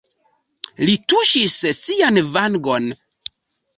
[0.87, 2.89] Li tuŝis sian vangon.